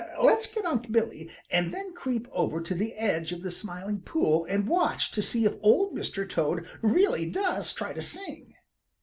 Let's 0.19 0.47
get 0.47 0.65
Unc' 0.65 0.91
Billy, 0.91 1.29
and 1.51 1.71
then 1.71 1.93
creep 1.93 2.27
over 2.31 2.59
to 2.59 2.73
the 2.73 2.95
edge 2.95 3.31
of 3.31 3.43
the 3.43 3.51
Smiling 3.51 3.99
Pool 4.01 4.45
and 4.45 4.67
watch 4.67 5.11
to 5.11 5.21
see 5.21 5.45
if 5.45 5.53
Old 5.61 5.95
Mr. 5.95 6.27
Toad 6.27 6.65
really 6.81 7.29
does 7.29 7.71
try 7.71 7.93
to 7.93 8.01
sing." 8.01 8.55